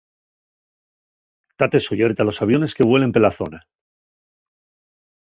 Tate 1.57 1.79
sollerte 1.79 2.23
a 2.23 2.25
los 2.25 2.39
aviones 2.43 2.75
que 2.77 2.87
vuelen 2.91 3.13
pela 3.15 3.35
zona. 3.39 3.59